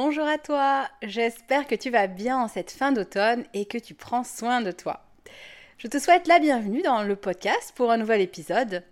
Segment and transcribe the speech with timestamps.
[0.00, 3.94] Bonjour à toi, j'espère que tu vas bien en cette fin d'automne et que tu
[3.94, 5.04] prends soin de toi.
[5.76, 8.84] Je te souhaite la bienvenue dans le podcast pour un nouvel épisode.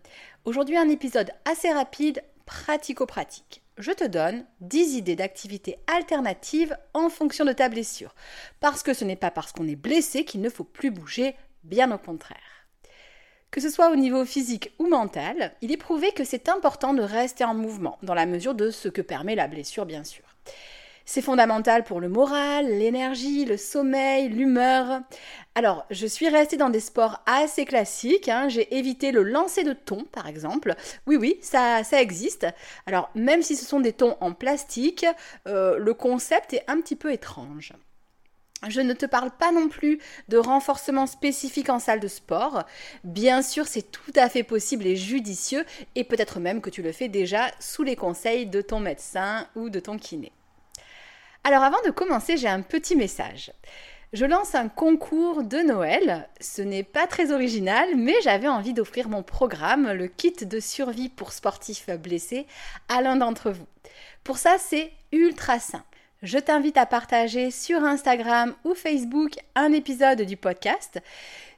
[0.45, 3.63] Aujourd'hui un épisode assez rapide, pratico-pratique.
[3.79, 8.17] Je te donne 10 idées d'activités alternatives en fonction de ta blessure.
[8.59, 11.93] Parce que ce n'est pas parce qu'on est blessé qu'il ne faut plus bouger, bien
[11.93, 12.67] au contraire.
[13.53, 17.03] Que ce soit au niveau physique ou mental, il est prouvé que c'est important de
[17.03, 20.25] rester en mouvement, dans la mesure de ce que permet la blessure bien sûr.
[21.09, 25.03] C'est fondamental pour le moral, l'énergie, le sommeil, l'humeur.
[25.55, 28.29] Alors, je suis restée dans des sports assez classiques.
[28.29, 28.49] Hein.
[28.49, 30.75] J'ai évité le lancer de thon, par exemple.
[31.07, 32.49] Oui, oui, ça, ça existe.
[32.87, 35.07] Alors, même si ce sont des thons en plastique,
[35.47, 37.73] euh, le concept est un petit peu étrange.
[38.67, 42.65] Je ne te parle pas non plus de renforcement spécifique en salle de sport.
[43.05, 46.91] Bien sûr, c'est tout à fait possible et judicieux, et peut-être même que tu le
[46.91, 50.33] fais déjà sous les conseils de ton médecin ou de ton kiné.
[51.49, 53.53] Alors avant de commencer, j'ai un petit message.
[54.13, 56.29] Je lance un concours de Noël.
[56.41, 61.09] Ce n'est pas très original, mais j'avais envie d'offrir mon programme, le kit de survie
[61.09, 62.49] pour sportifs blessés,
[62.89, 63.69] à l'un d'entre vous.
[64.25, 65.85] Pour ça, c'est ultra simple.
[66.25, 71.01] Je t'invite à partager sur Instagram ou Facebook un épisode du podcast.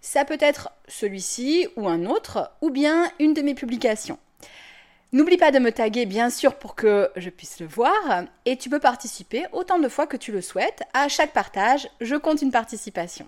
[0.03, 4.19] Ça peut être celui-ci ou un autre, ou bien une de mes publications.
[5.11, 8.69] N'oublie pas de me taguer bien sûr pour que je puisse le voir et tu
[8.69, 10.83] peux participer autant de fois que tu le souhaites.
[10.93, 13.27] À chaque partage, je compte une participation.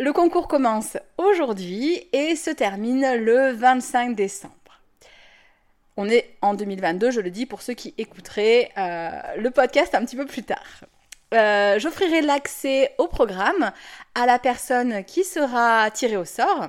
[0.00, 4.54] Le concours commence aujourd'hui et se termine le 25 décembre.
[5.96, 10.04] On est en 2022, je le dis pour ceux qui écouteraient euh, le podcast un
[10.04, 10.82] petit peu plus tard.
[11.34, 13.72] Euh, j'offrirai l'accès au programme
[14.14, 16.68] à la personne qui sera tirée au sort.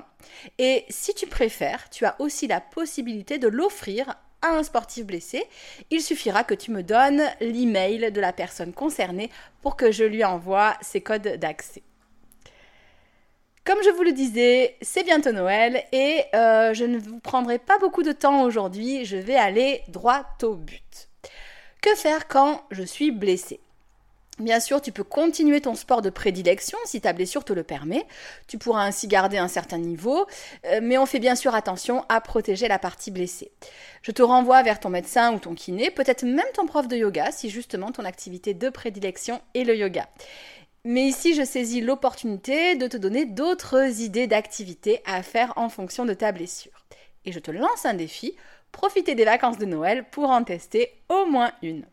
[0.58, 5.44] Et si tu préfères, tu as aussi la possibilité de l'offrir à un sportif blessé.
[5.90, 9.30] Il suffira que tu me donnes l'email de la personne concernée
[9.62, 11.82] pour que je lui envoie ses codes d'accès.
[13.64, 17.78] Comme je vous le disais, c'est bientôt Noël et euh, je ne vous prendrai pas
[17.78, 21.08] beaucoup de temps aujourd'hui, je vais aller droit au but.
[21.82, 23.60] Que faire quand je suis blessée?
[24.40, 28.06] Bien sûr, tu peux continuer ton sport de prédilection si ta blessure te le permet.
[28.46, 30.26] Tu pourras ainsi garder un certain niveau,
[30.64, 33.52] euh, mais on fait bien sûr attention à protéger la partie blessée.
[34.02, 37.30] Je te renvoie vers ton médecin ou ton kiné, peut-être même ton prof de yoga
[37.32, 40.08] si justement ton activité de prédilection est le yoga.
[40.84, 46.06] Mais ici, je saisis l'opportunité de te donner d'autres idées d'activités à faire en fonction
[46.06, 46.86] de ta blessure.
[47.26, 48.34] Et je te lance un défi,
[48.72, 51.84] profiter des vacances de Noël pour en tester au moins une.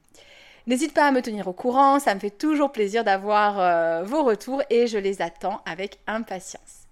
[0.67, 4.23] N'hésite pas à me tenir au courant, ça me fait toujours plaisir d'avoir euh, vos
[4.23, 6.87] retours et je les attends avec impatience.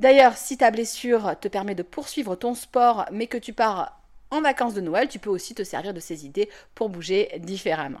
[0.00, 4.00] D'ailleurs, si ta blessure te permet de poursuivre ton sport mais que tu pars
[4.30, 8.00] en vacances de Noël, tu peux aussi te servir de ces idées pour bouger différemment.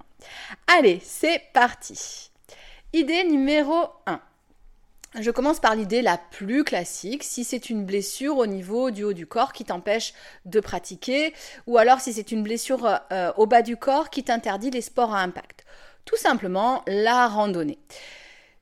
[0.66, 2.30] Allez, c'est parti.
[2.94, 4.18] Idée numéro 1.
[5.20, 9.12] Je commence par l'idée la plus classique, si c'est une blessure au niveau du haut
[9.12, 10.14] du corps qui t'empêche
[10.46, 11.34] de pratiquer,
[11.66, 15.14] ou alors si c'est une blessure euh, au bas du corps qui t'interdit les sports
[15.14, 15.66] à impact.
[16.06, 17.78] Tout simplement la randonnée.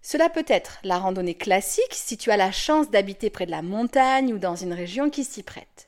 [0.03, 3.63] Cela peut être la randonnée classique si tu as la chance d'habiter près de la
[3.63, 5.87] montagne ou dans une région qui s'y prête.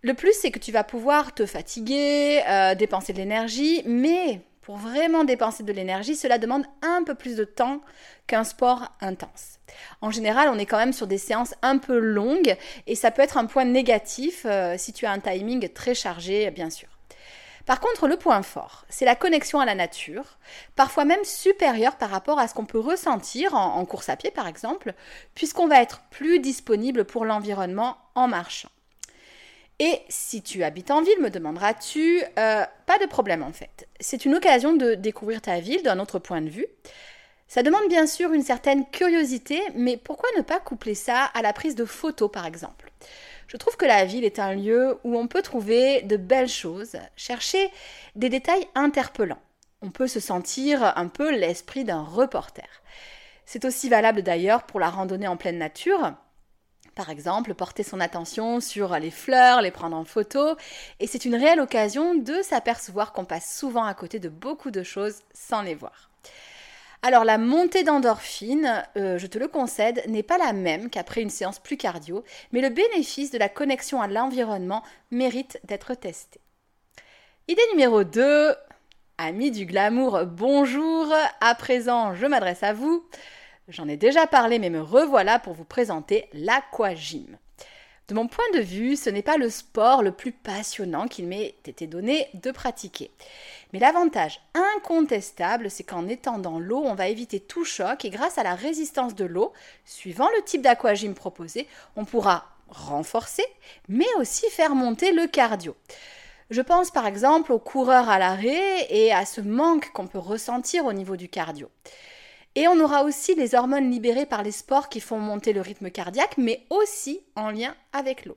[0.00, 4.76] Le plus, c'est que tu vas pouvoir te fatiguer, euh, dépenser de l'énergie, mais pour
[4.76, 7.80] vraiment dépenser de l'énergie, cela demande un peu plus de temps
[8.26, 9.58] qu'un sport intense.
[10.00, 13.22] En général, on est quand même sur des séances un peu longues et ça peut
[13.22, 16.88] être un point négatif euh, si tu as un timing très chargé, bien sûr.
[17.66, 20.38] Par contre, le point fort, c'est la connexion à la nature,
[20.76, 24.48] parfois même supérieure par rapport à ce qu'on peut ressentir en course à pied, par
[24.48, 24.94] exemple,
[25.34, 28.70] puisqu'on va être plus disponible pour l'environnement en marchant.
[29.80, 33.88] Et si tu habites en ville, me demanderas-tu, euh, pas de problème en fait.
[33.98, 36.66] C'est une occasion de découvrir ta ville d'un autre point de vue.
[37.48, 41.54] Ça demande bien sûr une certaine curiosité, mais pourquoi ne pas coupler ça à la
[41.54, 42.92] prise de photos par exemple?
[43.48, 46.96] Je trouve que la ville est un lieu où on peut trouver de belles choses,
[47.16, 47.70] chercher
[48.16, 49.42] des détails interpellants.
[49.80, 52.68] On peut se sentir un peu l'esprit d'un reporter.
[53.46, 56.12] C'est aussi valable d'ailleurs pour la randonnée en pleine nature.
[57.00, 60.54] Par exemple, porter son attention sur les fleurs, les prendre en photo,
[60.98, 64.82] et c'est une réelle occasion de s'apercevoir qu'on passe souvent à côté de beaucoup de
[64.82, 66.10] choses sans les voir.
[67.00, 71.30] Alors la montée d'endorphine, euh, je te le concède, n'est pas la même qu'après une
[71.30, 76.38] séance plus cardio, mais le bénéfice de la connexion à l'environnement mérite d'être testé.
[77.48, 78.54] Idée numéro 2,
[79.16, 81.10] amis du glamour, bonjour,
[81.40, 83.02] à présent je m'adresse à vous.
[83.70, 87.38] J'en ai déjà parlé, mais me revoilà pour vous présenter l'aquagym.
[88.08, 91.54] De mon point de vue, ce n'est pas le sport le plus passionnant qu'il m'ait
[91.64, 93.12] été donné de pratiquer.
[93.72, 98.38] Mais l'avantage incontestable, c'est qu'en étant dans l'eau, on va éviter tout choc et grâce
[98.38, 99.52] à la résistance de l'eau,
[99.84, 103.44] suivant le type d'aquagym proposé, on pourra renforcer,
[103.88, 105.76] mais aussi faire monter le cardio.
[106.50, 110.86] Je pense par exemple aux coureurs à l'arrêt et à ce manque qu'on peut ressentir
[110.86, 111.70] au niveau du cardio.
[112.56, 115.90] Et on aura aussi les hormones libérées par les sports qui font monter le rythme
[115.90, 118.36] cardiaque, mais aussi en lien avec l'eau.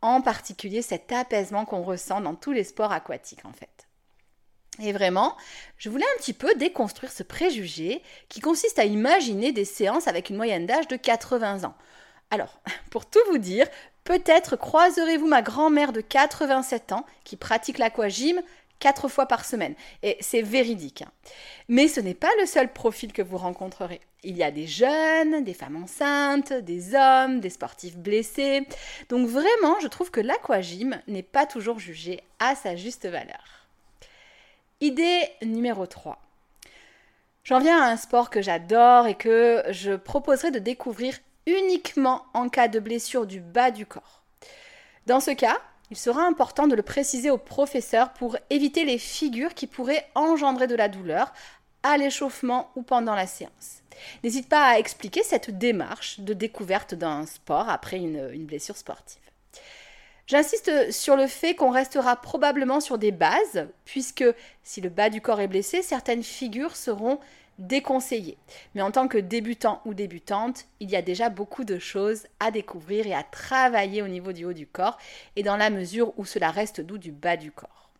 [0.00, 3.88] En particulier cet apaisement qu'on ressent dans tous les sports aquatiques en fait.
[4.80, 5.36] Et vraiment,
[5.76, 10.30] je voulais un petit peu déconstruire ce préjugé qui consiste à imaginer des séances avec
[10.30, 11.74] une moyenne d'âge de 80 ans.
[12.30, 12.60] Alors,
[12.90, 13.66] pour tout vous dire,
[14.04, 18.40] peut-être croiserez-vous ma grand-mère de 87 ans qui pratique l'aquagym
[18.82, 19.76] quatre fois par semaine.
[20.02, 21.02] Et c'est véridique.
[21.02, 21.12] Hein.
[21.68, 24.00] Mais ce n'est pas le seul profil que vous rencontrerez.
[24.24, 28.66] Il y a des jeunes, des femmes enceintes, des hommes, des sportifs blessés.
[29.08, 33.68] Donc vraiment, je trouve que l'aquagym n'est pas toujours jugé à sa juste valeur.
[34.80, 36.18] Idée numéro 3.
[37.44, 41.14] J'en viens à un sport que j'adore et que je proposerai de découvrir
[41.46, 44.22] uniquement en cas de blessure du bas du corps.
[45.06, 45.60] Dans ce cas,
[45.92, 50.66] il sera important de le préciser au professeur pour éviter les figures qui pourraient engendrer
[50.66, 51.34] de la douleur
[51.82, 53.82] à l'échauffement ou pendant la séance.
[54.24, 59.20] N'hésite pas à expliquer cette démarche de découverte d'un sport après une, une blessure sportive.
[60.26, 64.24] J'insiste sur le fait qu'on restera probablement sur des bases, puisque
[64.62, 67.20] si le bas du corps est blessé, certaines figures seront
[67.66, 68.38] déconseillé.
[68.74, 72.50] Mais en tant que débutant ou débutante, il y a déjà beaucoup de choses à
[72.50, 74.98] découvrir et à travailler au niveau du haut du corps
[75.36, 77.90] et dans la mesure où cela reste doux du bas du corps.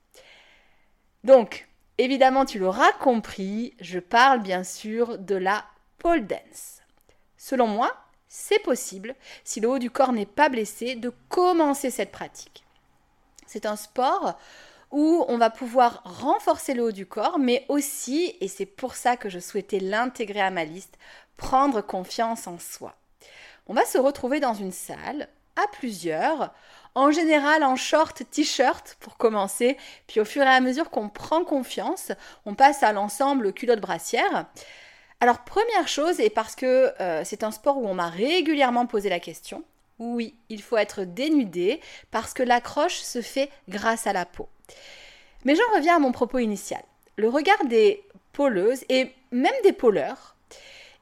[1.25, 1.69] Donc,
[1.99, 5.65] évidemment, tu l'auras compris, je parle bien sûr de la
[5.99, 6.81] pole dance.
[7.37, 7.93] Selon moi,
[8.29, 12.65] c'est possible, si le haut du corps n'est pas blessé, de commencer cette pratique.
[13.47, 14.39] C'est un sport
[14.93, 19.17] où on va pouvoir renforcer le haut du corps, mais aussi, et c'est pour ça
[19.17, 20.99] que je souhaitais l'intégrer à ma liste,
[21.37, 22.95] prendre confiance en soi.
[23.67, 26.53] On va se retrouver dans une salle, à plusieurs,
[26.95, 31.45] en général en short, t-shirt pour commencer, puis au fur et à mesure qu'on prend
[31.45, 32.13] confiance,
[32.45, 34.47] on passe à l'ensemble culotte brassière.
[35.21, 39.09] Alors première chose, et parce que euh, c'est un sport où on m'a régulièrement posé
[39.09, 39.65] la question,
[39.99, 41.81] oui, il faut être dénudé
[42.11, 44.49] parce que l'accroche se fait grâce à la peau.
[45.45, 46.83] Mais j'en reviens à mon propos initial.
[47.17, 48.03] Le regard des
[48.33, 50.37] pôleuses et même des pôleurs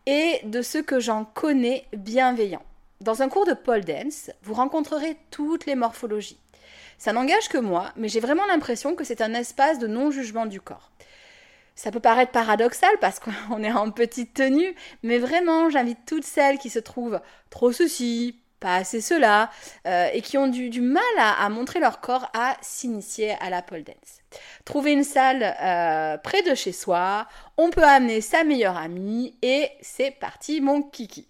[0.06, 2.64] et de ceux que j'en connais bienveillants.
[3.00, 6.38] Dans un cours de pole dance, vous rencontrerez toutes les morphologies.
[6.98, 10.60] Ça n'engage que moi, mais j'ai vraiment l'impression que c'est un espace de non-jugement du
[10.60, 10.90] corps.
[11.74, 16.58] Ça peut paraître paradoxal parce qu'on est en petite tenue, mais vraiment, j'invite toutes celles
[16.58, 19.50] qui se trouvent trop ceci, pas assez cela,
[19.86, 23.82] euh, et qui ont du, mal à, montrer leur corps à s'initier à la pole
[23.82, 24.20] dance.
[24.64, 27.26] Trouver une salle euh, près de chez soi,
[27.56, 31.26] on peut amener sa meilleure amie et c'est parti mon kiki.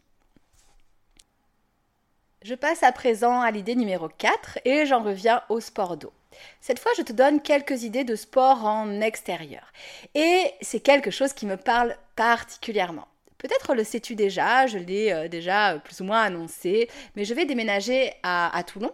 [2.42, 6.12] Je passe à présent à l'idée numéro 4 et j'en reviens au sport d'eau.
[6.60, 9.72] Cette fois, je te donne quelques idées de sport en extérieur.
[10.14, 13.09] Et c'est quelque chose qui me parle particulièrement.
[13.40, 17.32] Peut-être le sais-tu déjà, je l'ai euh, déjà euh, plus ou moins annoncé, mais je
[17.32, 18.92] vais déménager à, Toulon.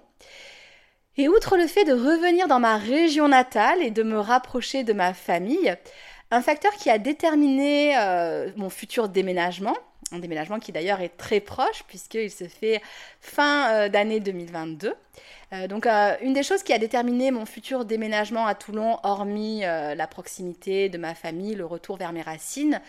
[1.17, 4.93] Et outre le fait de revenir dans ma région natale et de me rapprocher de
[4.93, 5.75] ma famille,
[6.31, 9.77] un facteur qui a déterminé euh, mon futur déménagement,
[10.13, 12.81] un déménagement qui d'ailleurs est très proche puisqu'il se fait
[13.21, 14.95] fin d'année 2022,
[15.53, 19.65] euh, donc, euh, une des choses qui a déterminé mon futur déménagement à Toulon, hormis
[19.65, 22.81] euh, la proximité de ma famille, le retour vers mes racines,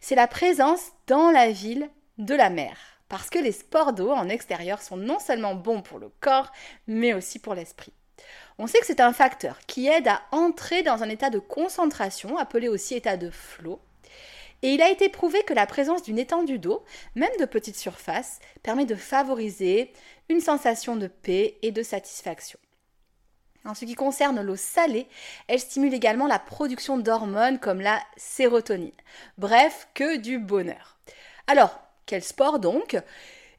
[0.00, 2.76] c'est la présence dans la ville de la mer.
[3.08, 6.50] Parce que les sports d'eau en extérieur sont non seulement bons pour le corps,
[6.86, 7.92] mais aussi pour l'esprit.
[8.58, 12.38] On sait que c'est un facteur qui aide à entrer dans un état de concentration,
[12.38, 13.80] appelé aussi état de flow.
[14.62, 16.82] Et il a été prouvé que la présence d'une étendue d'eau,
[17.14, 19.92] même de petite surface, permet de favoriser
[20.30, 22.58] une sensation de paix et de satisfaction.
[23.66, 25.08] En ce qui concerne l'eau salée,
[25.48, 28.92] elle stimule également la production d'hormones comme la sérotonine.
[29.38, 30.96] Bref, que du bonheur.
[31.48, 32.96] Alors, quel sport donc?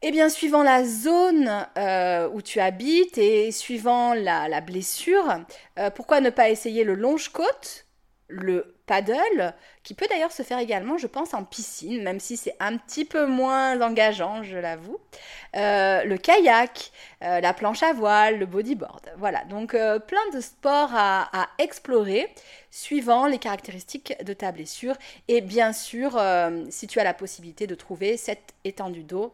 [0.04, 5.40] Eh bien, suivant la zone euh, où tu habites et suivant la, blessure,
[5.80, 7.86] euh, pourquoi ne pas essayer le longe-côte
[8.30, 12.58] le paddle, qui peut d'ailleurs se faire également, je pense, en piscine, même si c'est
[12.60, 15.00] un petit peu moins engageant, je l'avoue.
[15.56, 19.14] Euh, le kayak, la planche à voile, le bodyboard.
[19.18, 22.30] Voilà, donc plein de sports à, à, explorer
[22.70, 24.98] suivant les caractéristiques de ta blessure.
[25.30, 26.22] Et bien sûr,
[26.70, 29.34] si tu as la possibilité de trouver cette étendue d'eau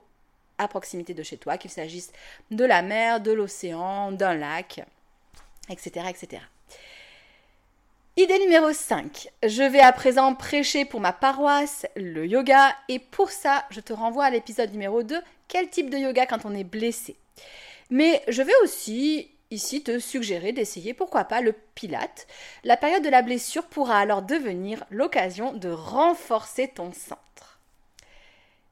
[0.57, 2.11] à proximité de chez toi, qu'il s'agisse
[2.51, 4.83] de la mer, de l'océan, d'un lac,
[5.69, 6.05] etc.
[6.09, 6.41] etc.
[8.15, 9.27] Idée numéro 5.
[9.43, 13.91] Je vais à présent prêcher pour ma paroisse le yoga et pour ça, je te
[13.91, 17.15] renvoie à l'épisode numéro 2, quel type de yoga quand on est blessé?
[17.89, 22.27] Mais je vais aussi ici te suggérer d'essayer pourquoi pas le pilate.
[22.63, 27.19] La période de la blessure pourra alors devenir l'occasion de renforcer ton sang.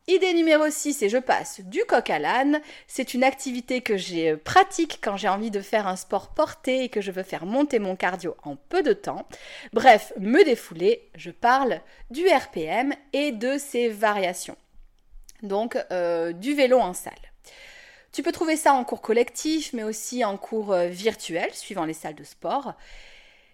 [0.08, 4.32] Idée numéro 6, et je passe du coq à l'âne, c'est une activité que j'ai
[4.32, 7.46] euh, pratique quand j'ai envie de faire un sport porté et que je veux faire
[7.46, 9.28] monter mon cardio en peu de temps.
[9.74, 14.58] Bref, me défouler, je parle du RPM et de ses variations.
[15.44, 17.14] Donc euh, du vélo en salle.
[18.12, 21.94] Tu peux trouver ça en cours collectif, mais aussi en cours euh, virtuel, suivant les
[21.94, 22.74] salles de sport.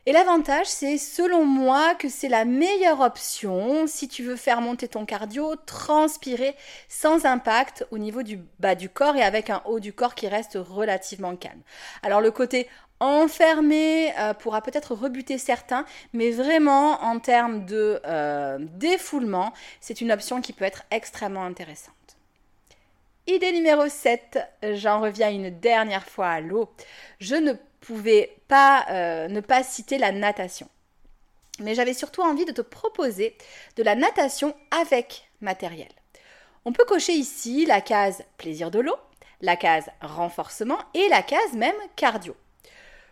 [0.07, 4.87] Et l'avantage, c'est selon moi que c'est la meilleure option si tu veux faire monter
[4.87, 6.55] ton cardio, transpirer
[6.87, 10.29] sans impact au niveau du bas du corps et avec un haut du corps qui
[10.29, 11.59] reste relativement calme.
[12.03, 12.69] Alors le côté
[13.01, 15.83] enfermé euh, pourra peut-être rebuter certains,
[16.13, 21.96] mais vraiment en termes de euh, défoulement, c'est une option qui peut être extrêmement intéressante.
[23.29, 24.39] Idée numéro 7,
[24.75, 26.69] j'en reviens une dernière fois à l'eau.
[27.19, 30.69] Je ne pouvais pas euh, ne pas citer la natation.
[31.59, 33.35] Mais j'avais surtout envie de te proposer
[33.75, 35.89] de la natation avec matériel.
[36.63, 38.95] On peut cocher ici la case plaisir de l'eau,
[39.41, 42.33] la case renforcement et la case même cardio.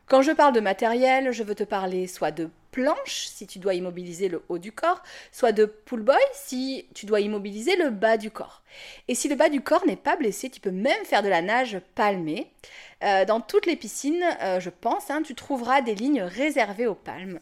[0.08, 3.74] Quand je parle de matériel, je veux te parler soit de planche si tu dois
[3.74, 8.18] immobiliser le haut du corps, soit de pull boy si tu dois immobiliser le bas
[8.18, 8.62] du corps.
[9.08, 11.42] Et si le bas du corps n'est pas blessé, tu peux même faire de la
[11.42, 12.52] nage palmée.
[13.04, 16.96] Euh, dans toutes les piscines, euh, je pense, hein, tu trouveras des lignes réservées aux
[16.96, 17.40] palmes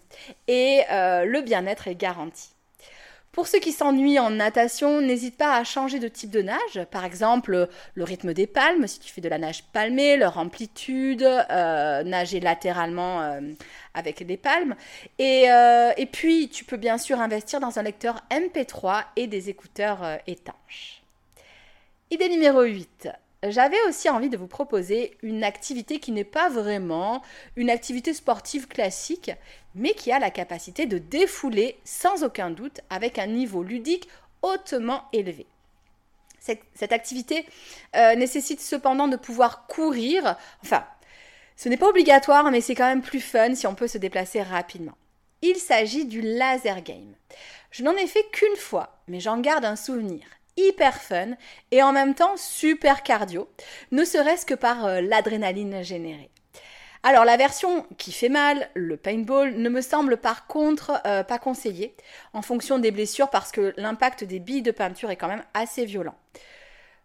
[0.47, 2.53] et euh, le bien-être est garanti.
[3.33, 6.85] Pour ceux qui s'ennuient en natation, n'hésite pas à changer de type de nage.
[6.91, 11.23] Par exemple, le rythme des palmes, si tu fais de la nage palmée, leur amplitude,
[11.23, 13.41] euh, nager latéralement euh,
[13.95, 14.75] avec des palmes.
[15.17, 19.49] Et, euh, et, puis, tu peux bien sûr investir dans un lecteur MP3 et des
[19.49, 21.01] écouteurs étanches.
[22.11, 23.09] Idée numéro 8
[23.49, 27.21] j'avais aussi envie de vous proposer une activité qui n'est pas vraiment
[27.57, 29.31] une activité sportive classique,
[29.75, 34.07] mais qui a la capacité de défouler sans aucun doute avec un niveau ludique
[34.41, 35.45] hautement élevé.
[36.39, 37.45] Cette activité
[37.95, 40.85] euh, nécessite cependant de pouvoir courir, enfin,
[41.55, 44.41] ce n'est pas obligatoire, mais c'est quand même plus fun si on peut se déplacer
[44.41, 44.97] rapidement.
[45.41, 47.15] Il s'agit du laser game.
[47.71, 50.25] Je n'en ai fait qu'une fois, mais j'en garde un souvenir
[50.57, 51.31] hyper fun
[51.71, 53.49] et en même temps super cardio,
[53.91, 56.29] ne serait-ce que par euh, l'adrénaline générée.
[57.05, 61.37] Alors la version qui fait mal, le paintball, ne me semble par contre euh, pas
[61.37, 61.93] conseillé
[62.31, 65.83] en fonction des blessures parce que l'impact des billes de peinture est quand même assez
[65.83, 66.15] violent.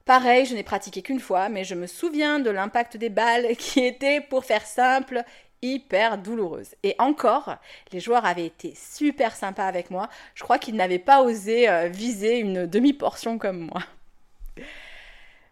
[0.04, 3.84] Pareil, je n'ai pratiqué qu'une fois, mais je me souviens de l'impact des balles qui
[3.84, 5.24] était, pour faire simple,
[5.62, 6.76] hyper douloureuse.
[6.84, 7.56] Et encore,
[7.92, 10.08] les joueurs avaient été super sympas avec moi.
[10.36, 13.82] Je crois qu'ils n'avaient pas osé euh, viser une demi-portion comme moi.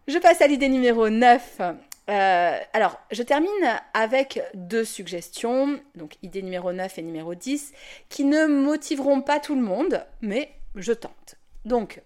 [0.06, 1.60] Je passe à l'idée numéro 9.
[2.08, 3.50] Euh, alors, je termine
[3.92, 7.72] avec deux suggestions, donc idée numéro 9 et numéro 10,
[8.08, 11.36] qui ne motiveront pas tout le monde, mais je tente.
[11.64, 12.02] Donc,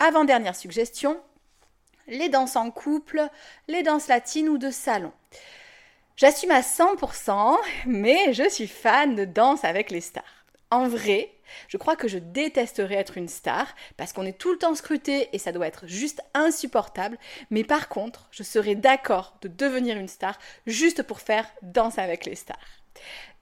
[0.00, 1.20] avant-dernière suggestion,
[2.08, 3.28] les danses en couple,
[3.68, 5.12] les danses latines ou de salon.
[6.16, 7.56] J'assume à 100%,
[7.86, 10.44] mais je suis fan de danse avec les stars.
[10.70, 11.30] En vrai,
[11.68, 15.28] je crois que je détesterais être une star parce qu'on est tout le temps scruté
[15.32, 17.18] et ça doit être juste insupportable.
[17.50, 22.24] Mais par contre, je serais d'accord de devenir une star juste pour faire danse avec
[22.24, 22.58] les stars.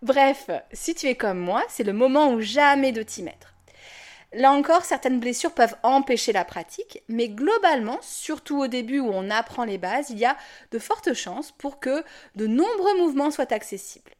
[0.02, 3.54] Bref, si tu es comme moi, c'est le moment ou jamais de t'y mettre.
[4.34, 9.30] Là encore, certaines blessures peuvent empêcher la pratique, mais globalement, surtout au début où on
[9.30, 10.36] apprend les bases, il y a
[10.70, 14.12] de fortes chances pour que de nombreux mouvements soient accessibles.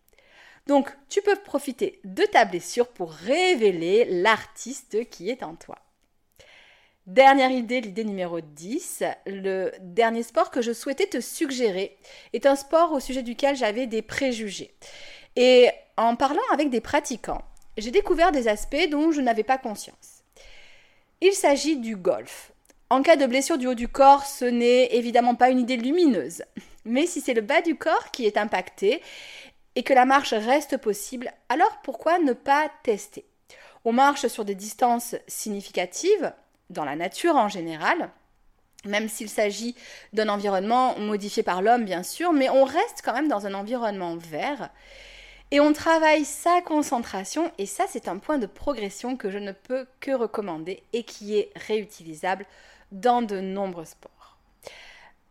[0.68, 5.78] Donc, tu peux profiter de ta blessure pour révéler l'artiste qui est en toi.
[7.06, 9.02] Dernière idée, l'idée numéro 10.
[9.24, 11.96] Le dernier sport que je souhaitais te suggérer
[12.34, 14.74] est un sport au sujet duquel j'avais des préjugés.
[15.36, 17.42] Et en parlant avec des pratiquants,
[17.78, 20.22] j'ai découvert des aspects dont je n'avais pas conscience.
[21.22, 22.52] Il s'agit du golf.
[22.90, 26.42] En cas de blessure du haut du corps, ce n'est évidemment pas une idée lumineuse.
[26.84, 29.02] Mais si c'est le bas du corps qui est impacté
[29.78, 33.24] et que la marche reste possible, alors pourquoi ne pas tester?
[33.84, 36.32] On marche sur des distances significatives,
[36.68, 38.10] dans la nature en général,
[38.84, 39.76] même s'il s'agit
[40.12, 44.16] d'un environnement modifié par l'homme, bien sûr, mais on reste quand même dans un environnement
[44.16, 44.70] vert.
[45.52, 49.52] Et on travaille sa concentration, et ça c'est un point de progression que je ne
[49.52, 52.46] peux que recommander et qui est réutilisable
[52.90, 54.17] dans de nombreux sports.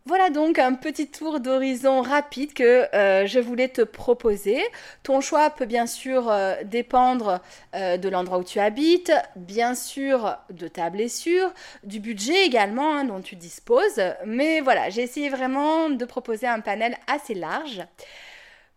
[0.08, 4.58] Voilà donc un petit tour d'horizon rapide que euh, je voulais te proposer.
[5.02, 7.42] Ton choix peut bien sûr euh, dépendre
[7.74, 11.52] euh, de l'endroit où tu habites, bien sûr de ta blessure,
[11.84, 14.00] du budget également hein, dont tu disposes.
[14.24, 17.82] Mais voilà, j'ai essayé vraiment de proposer un panel assez large.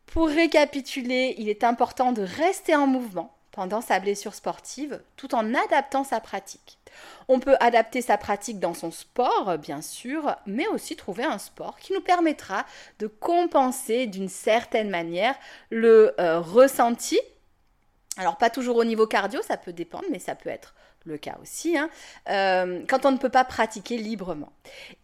[0.07, 5.53] Pour récapituler, il est important de rester en mouvement pendant sa blessure sportive tout en
[5.53, 6.79] adaptant sa pratique.
[7.27, 11.77] On peut adapter sa pratique dans son sport, bien sûr, mais aussi trouver un sport
[11.77, 12.65] qui nous permettra
[12.99, 15.35] de compenser d'une certaine manière
[15.69, 17.19] le euh, ressenti.
[18.17, 21.37] Alors pas toujours au niveau cardio, ça peut dépendre, mais ça peut être le cas
[21.41, 21.89] aussi, hein,
[22.29, 24.51] euh, quand on ne peut pas pratiquer librement.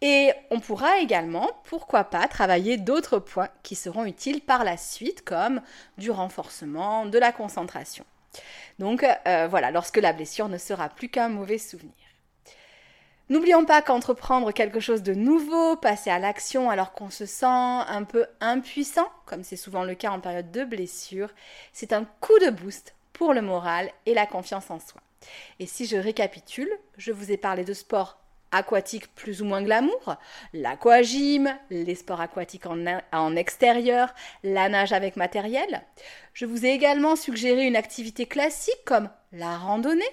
[0.00, 5.24] Et on pourra également, pourquoi pas, travailler d'autres points qui seront utiles par la suite,
[5.24, 5.60] comme
[5.96, 8.04] du renforcement, de la concentration.
[8.78, 11.94] Donc euh, voilà, lorsque la blessure ne sera plus qu'un mauvais souvenir.
[13.30, 18.04] N'oublions pas qu'entreprendre quelque chose de nouveau, passer à l'action alors qu'on se sent un
[18.04, 21.28] peu impuissant, comme c'est souvent le cas en période de blessure,
[21.74, 25.02] c'est un coup de boost pour le moral et la confiance en soi.
[25.58, 28.18] Et si je récapitule, je vous ai parlé de sports
[28.52, 30.16] aquatiques plus ou moins glamour,
[30.52, 35.82] l'aquagym, les sports aquatiques en, extérieur, la nage avec matériel.
[36.32, 40.04] Je vous ai également suggéré une activité classique comme la randonnée,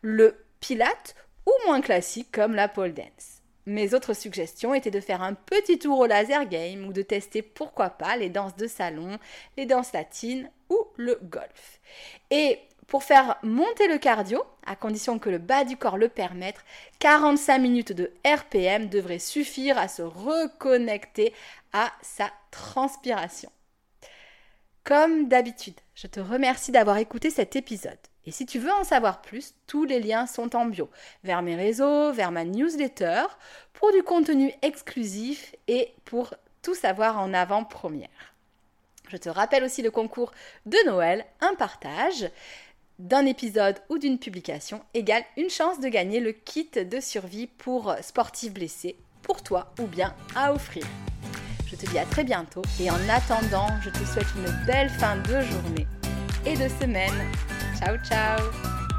[0.00, 1.14] le pilate
[1.46, 3.42] ou moins classique comme la pole dance.
[3.64, 7.42] Mes autres suggestions étaient de faire un petit tour au laser game ou de tester
[7.42, 9.18] pourquoi pas les danses de salon,
[9.56, 11.80] les danses latines ou le golf.
[12.30, 16.64] Et pour faire monter le cardio, à condition que le bas du corps le permette,
[16.98, 21.32] 45 minutes de RPM devraient suffire à se reconnecter
[21.72, 23.50] à sa transpiration.
[24.84, 27.98] Comme d'habitude, je te remercie d'avoir écouté cet épisode.
[28.26, 30.90] Et si tu veux en savoir plus, tous les liens sont en bio,
[31.24, 33.24] vers mes réseaux, vers ma newsletter,
[33.72, 38.08] pour du contenu exclusif et pour tout savoir en avant-première.
[39.08, 40.32] Je te rappelle aussi le concours
[40.66, 42.30] de Noël, un partage
[43.02, 47.94] d'un épisode ou d'une publication égale une chance de gagner le kit de survie pour
[48.00, 50.84] sportifs blessés, pour toi ou bien à offrir.
[51.66, 55.16] Je te dis à très bientôt et en attendant, je te souhaite une belle fin
[55.16, 55.86] de journée
[56.46, 57.30] et de semaine.
[57.78, 58.91] Ciao ciao